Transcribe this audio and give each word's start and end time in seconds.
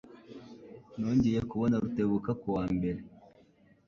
Nongeye 0.97 1.39
kubona 1.49 1.75
Rutebuka 1.83 2.31
ku 2.41 2.47
wa 2.55 2.65
mbere. 2.75 2.99